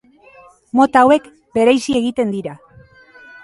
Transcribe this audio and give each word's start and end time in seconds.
Mota 0.79 1.03
hauek 1.07 1.29
bereizi 1.59 1.99
egiten 2.03 2.33
dira. 2.39 2.59